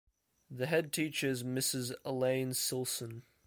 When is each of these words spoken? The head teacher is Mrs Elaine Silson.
The 0.49 0.65
head 0.65 0.91
teacher 0.91 1.27
is 1.29 1.43
Mrs 1.43 1.93
Elaine 2.03 2.55
Silson. 2.55 3.21